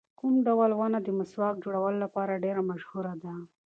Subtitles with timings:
[0.19, 3.33] کوم ډول ونه د مسواک جوړولو لپاره ډېره مشهوره ده؟